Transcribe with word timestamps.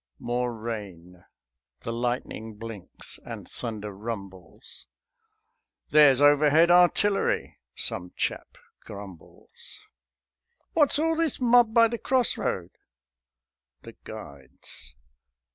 _"More 0.17 0.57
rain: 0.57 1.25
the 1.81 1.93
lightning 1.93 2.55
blinks, 2.55 3.19
and 3.23 3.47
thunder 3.47 3.91
rumbles. 3.95 4.87
"There's 5.91 6.19
overhead 6.21 6.71
artillery," 6.71 7.59
some 7.75 8.11
chap 8.15 8.57
grumbles. 8.83 9.79
"What's 10.73 10.97
all 10.97 11.15
this 11.15 11.39
mob, 11.39 11.75
by 11.75 11.87
the 11.87 11.99
cross 11.99 12.35
road?" 12.35 12.71
(The 13.83 13.93
guides) 14.03 14.95